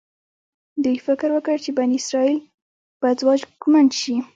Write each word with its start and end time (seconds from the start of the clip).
دوی 0.83 0.97
فکر 1.07 1.29
وکړ 1.33 1.55
چې 1.65 1.71
بني 1.77 1.95
اسرایل 2.01 2.37
به 3.01 3.09
ځواکمن 3.19 3.85
شي. 3.99 4.15